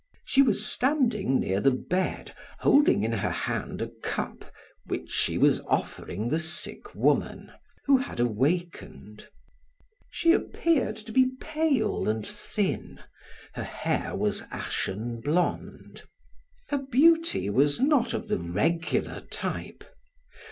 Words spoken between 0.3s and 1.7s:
was standing near the